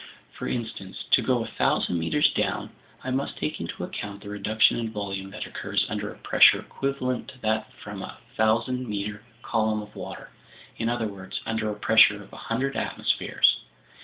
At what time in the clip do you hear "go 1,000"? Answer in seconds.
1.21-1.95